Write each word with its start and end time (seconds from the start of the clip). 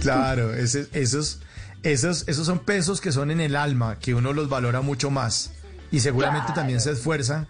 Claro, 0.00 0.54
ese- 0.54 0.88
esos, 0.92 1.40
esos, 1.82 2.24
esos 2.28 2.46
son 2.46 2.60
pesos 2.60 3.00
que 3.00 3.12
son 3.12 3.30
en 3.30 3.40
el 3.40 3.56
alma, 3.56 3.98
que 3.98 4.14
uno 4.14 4.32
los 4.32 4.48
valora 4.48 4.80
mucho 4.80 5.10
más. 5.10 5.52
Y 5.92 6.00
seguramente 6.00 6.52
también 6.54 6.80
se 6.80 6.92
esfuerzan 6.92 7.48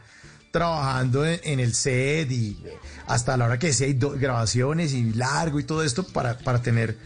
trabajando 0.50 1.24
en, 1.26 1.40
en 1.44 1.60
el 1.60 1.74
set 1.74 2.30
y 2.32 2.58
hasta 3.06 3.36
la 3.36 3.44
hora 3.46 3.58
que 3.58 3.72
sea 3.72 3.86
hay 3.86 3.94
do- 3.94 4.10
grabaciones 4.18 4.92
y 4.92 5.12
largo 5.12 5.60
y 5.60 5.64
todo 5.64 5.84
esto 5.84 6.02
para, 6.04 6.38
para 6.38 6.60
tener 6.62 6.96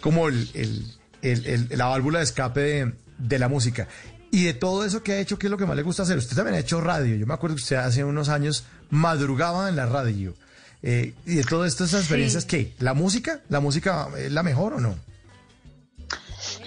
como 0.00 0.28
el, 0.28 0.48
el- 0.54 0.92
el- 1.22 1.46
el- 1.46 1.68
la 1.78 1.86
válvula 1.86 2.18
de 2.20 2.24
escape 2.24 2.60
de, 2.60 2.92
de 3.18 3.38
la 3.38 3.48
música. 3.48 3.88
Y 4.30 4.44
de 4.44 4.54
todo 4.54 4.84
eso 4.84 5.02
que 5.02 5.12
ha 5.12 5.18
hecho, 5.18 5.38
¿qué 5.38 5.46
es 5.46 5.50
lo 5.50 5.56
que 5.58 5.66
más 5.66 5.76
le 5.76 5.82
gusta 5.82 6.02
hacer? 6.04 6.18
Usted 6.18 6.36
también 6.36 6.56
ha 6.56 6.58
hecho 6.60 6.80
radio. 6.80 7.16
Yo 7.16 7.26
me 7.26 7.34
acuerdo 7.34 7.56
que 7.56 7.62
usted 7.62 7.76
hace 7.76 8.04
unos 8.04 8.28
años 8.28 8.64
madrugaba 8.90 9.68
en 9.68 9.76
la 9.76 9.86
radio. 9.86 10.34
Eh, 10.82 11.14
y 11.24 11.34
de 11.36 11.44
todas 11.44 11.72
estas 11.72 11.94
experiencias, 11.94 12.44
¿qué? 12.44 12.74
¿La 12.78 12.94
música? 12.94 13.40
¿La 13.48 13.60
música 13.60 14.08
es 14.16 14.30
la 14.30 14.42
mejor 14.42 14.74
o 14.74 14.80
no? 14.80 14.94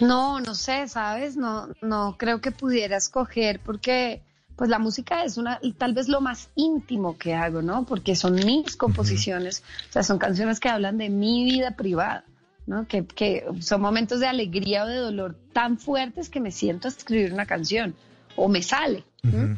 No, 0.02 0.40
no 0.40 0.56
sé, 0.56 0.88
¿sabes? 0.88 1.36
No, 1.36 1.70
no 1.82 2.16
creo 2.18 2.42
que 2.42 2.52
pudiera 2.52 2.98
escoger 2.98 3.60
porque 3.60 4.22
pues 4.56 4.70
la 4.70 4.80
música 4.80 5.24
es 5.24 5.38
una 5.38 5.60
tal 5.78 5.94
vez 5.94 6.10
lo 6.10 6.20
más 6.20 6.50
íntimo 6.56 7.18
que 7.18 7.34
hago, 7.34 7.62
¿no? 7.62 7.86
Porque 7.86 8.16
son 8.16 8.36
mis 8.36 8.76
composiciones, 8.76 9.64
o 9.90 9.94
sea, 9.94 10.04
son 10.04 10.18
canciones 10.18 10.60
que 10.60 10.68
hablan 10.68 10.98
de 10.98 11.10
mi 11.10 11.46
vida 11.46 11.72
privada, 11.72 12.26
¿no? 12.66 12.86
Que, 12.86 13.06
que 13.06 13.46
son 13.62 13.80
momentos 13.80 14.20
de 14.20 14.28
alegría 14.28 14.84
o 14.84 14.88
de 14.88 14.98
dolor 14.98 15.38
tan 15.54 15.78
fuertes 15.78 16.30
que 16.30 16.42
me 16.42 16.52
siento 16.52 16.90
a 16.90 16.92
escribir 16.92 17.32
una 17.32 17.46
canción 17.46 17.96
o 18.36 18.50
me 18.50 18.62
sale. 18.62 19.06
¿m? 19.24 19.58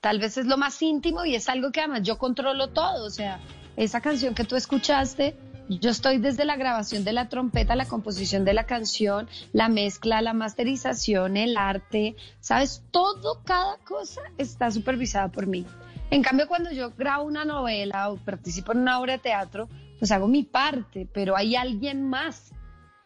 Tal 0.00 0.18
vez 0.18 0.38
es 0.38 0.46
lo 0.46 0.56
más 0.56 0.80
íntimo 0.80 1.26
y 1.26 1.34
es 1.34 1.48
algo 1.50 1.70
que 1.70 1.80
además 1.80 2.02
yo 2.04 2.16
controlo 2.16 2.68
todo, 2.68 3.04
o 3.04 3.10
sea, 3.10 3.40
esa 3.78 4.00
canción 4.00 4.34
que 4.34 4.44
tú 4.44 4.56
escuchaste, 4.56 5.36
yo 5.68 5.90
estoy 5.90 6.18
desde 6.18 6.44
la 6.44 6.56
grabación 6.56 7.04
de 7.04 7.12
la 7.12 7.28
trompeta, 7.28 7.76
la 7.76 7.86
composición 7.86 8.44
de 8.44 8.52
la 8.52 8.64
canción, 8.64 9.28
la 9.52 9.68
mezcla, 9.68 10.20
la 10.20 10.32
masterización, 10.32 11.36
el 11.36 11.56
arte, 11.56 12.16
¿sabes? 12.40 12.82
Todo, 12.90 13.40
cada 13.44 13.76
cosa 13.78 14.22
está 14.36 14.70
supervisada 14.72 15.28
por 15.28 15.46
mí. 15.46 15.64
En 16.10 16.22
cambio, 16.22 16.48
cuando 16.48 16.72
yo 16.72 16.90
grabo 16.96 17.24
una 17.24 17.44
novela 17.44 18.10
o 18.10 18.16
participo 18.16 18.72
en 18.72 18.78
una 18.78 18.98
obra 18.98 19.12
de 19.12 19.18
teatro, 19.20 19.68
pues 19.98 20.10
hago 20.10 20.26
mi 20.26 20.42
parte, 20.42 21.06
pero 21.12 21.36
hay 21.36 21.54
alguien 21.54 22.02
más 22.02 22.52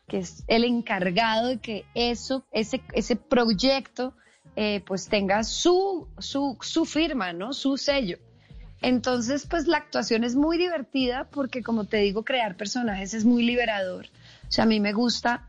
que 0.09 0.19
es 0.19 0.45
el 0.47 0.65
encargado 0.65 1.49
de 1.49 1.59
que 1.59 1.85
eso, 1.95 2.45
ese, 2.51 2.83
ese 2.93 3.17
proyecto, 3.17 4.15
eh, 4.57 4.83
pues 4.87 5.09
tenga 5.09 5.45
su, 5.45 6.09
su, 6.19 6.57
su 6.61 6.85
firma, 6.85 7.33
¿no? 7.33 7.53
Su 7.53 7.77
sello. 7.77 8.19
Entonces, 8.83 9.47
pues 9.49 9.69
la 9.69 9.79
actuación 9.79 10.25
es 10.25 10.35
muy 10.35 10.59
divertida 10.59 11.29
porque, 11.31 11.63
como 11.63 11.85
te 11.85 11.99
digo, 11.99 12.25
crear 12.25 12.57
personajes 12.57 13.15
es 13.15 13.25
muy 13.25 13.45
liberador. 13.45 14.07
O 14.49 14.53
sea, 14.53 14.65
a 14.65 14.67
mí 14.67 14.81
me 14.81 14.93
gusta 14.93 15.49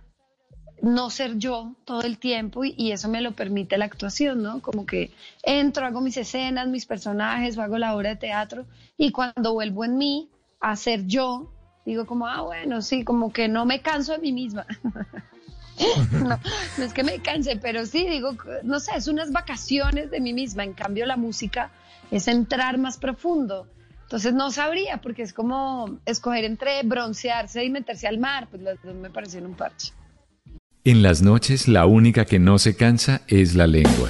no 0.83 1.09
ser 1.09 1.37
yo 1.37 1.75
todo 1.85 2.01
el 2.01 2.17
tiempo 2.19 2.63
y, 2.65 2.91
eso 2.91 3.07
me 3.07 3.21
lo 3.21 3.31
permite 3.31 3.77
la 3.77 3.85
actuación, 3.85 4.43
¿no? 4.43 4.61
Como 4.61 4.85
que 4.85 5.11
entro, 5.41 5.85
hago 5.85 6.01
mis 6.01 6.17
escenas, 6.17 6.67
mis 6.67 6.85
personajes 6.85 7.57
o 7.57 7.61
hago 7.61 7.77
la 7.77 7.95
obra 7.95 8.09
de 8.09 8.15
teatro 8.17 8.65
y 8.97 9.11
cuando 9.11 9.53
vuelvo 9.53 9.85
en 9.85 9.97
mí 9.97 10.29
a 10.59 10.75
ser 10.75 11.05
yo, 11.05 11.49
digo 11.85 12.05
como, 12.05 12.27
ah, 12.27 12.41
bueno, 12.41 12.81
sí, 12.81 13.03
como 13.03 13.31
que 13.31 13.47
no 13.47 13.65
me 13.65 13.81
canso 13.81 14.13
de 14.13 14.19
mí 14.19 14.31
misma. 14.31 14.65
no, 16.11 16.39
no 16.77 16.83
es 16.83 16.93
que 16.93 17.03
me 17.03 17.19
canse, 17.19 17.57
pero 17.57 17.85
sí, 17.85 18.07
digo, 18.07 18.35
no 18.63 18.79
sé, 18.79 18.91
es 18.95 19.07
unas 19.07 19.31
vacaciones 19.31 20.11
de 20.11 20.21
mí 20.21 20.33
misma. 20.33 20.63
En 20.63 20.73
cambio, 20.73 21.05
la 21.05 21.17
música 21.17 21.71
es 22.11 22.27
entrar 22.27 22.77
más 22.77 22.97
profundo. 22.97 23.67
Entonces 24.03 24.33
no 24.33 24.51
sabría, 24.51 25.01
porque 25.01 25.23
es 25.23 25.33
como 25.33 25.99
escoger 26.05 26.43
entre 26.43 26.83
broncearse 26.83 27.63
y 27.63 27.69
meterse 27.69 28.07
al 28.07 28.19
mar, 28.19 28.47
pues 28.49 28.61
las 28.61 28.81
dos 28.83 28.95
me 28.95 29.09
parecen 29.09 29.45
un 29.45 29.55
parche. 29.55 29.93
En 30.83 31.01
las 31.01 31.21
noches 31.21 31.67
la 31.67 31.85
única 31.85 32.25
que 32.25 32.39
no 32.39 32.59
se 32.59 32.75
cansa 32.75 33.21
es 33.27 33.55
la 33.55 33.67
lengua. 33.67 34.09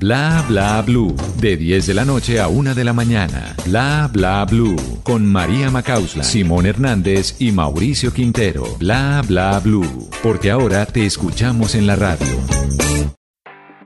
Bla 0.00 0.42
Bla 0.48 0.80
Blue, 0.80 1.14
de 1.42 1.58
10 1.58 1.88
de 1.88 1.92
la 1.92 2.06
noche 2.06 2.40
a 2.40 2.48
1 2.48 2.74
de 2.74 2.84
la 2.84 2.94
mañana. 2.94 3.54
Bla 3.66 4.08
Bla 4.10 4.46
Blue, 4.46 4.74
con 5.02 5.26
María 5.26 5.70
Macausla, 5.70 6.24
Simón 6.24 6.64
Hernández 6.64 7.36
y 7.38 7.52
Mauricio 7.52 8.10
Quintero. 8.10 8.64
Bla 8.78 9.22
Bla 9.28 9.60
Blue, 9.60 10.08
porque 10.22 10.50
ahora 10.50 10.86
te 10.86 11.04
escuchamos 11.04 11.74
en 11.74 11.86
la 11.86 11.96
radio. 11.96 12.26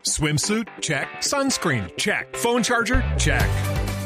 Swimsuit? 0.03 0.69
Check. 0.81 1.09
Sunscreen? 1.21 1.89
Check. 1.97 2.29
Phone 2.37 2.63
charger? 2.63 3.03
Check. 3.17 3.74